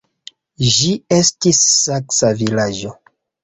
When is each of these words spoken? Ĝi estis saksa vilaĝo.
Ĝi 0.77 0.89
estis 1.19 1.61
saksa 1.85 2.35
vilaĝo. 2.43 2.99